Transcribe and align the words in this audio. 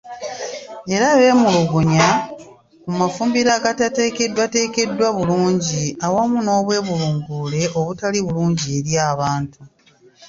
Era 0.93 1.07
beemulugunya 1.19 2.07
ku 2.83 2.89
mafumbiro 2.99 3.49
agatateekedwateekeddwa 3.57 5.07
bulungi 5.17 5.83
awamu 6.05 6.37
n'obwebungulule 6.41 7.61
obutali 7.79 8.19
bulungi 8.25 8.65
eri 8.77 8.93
abantu. 9.11 9.61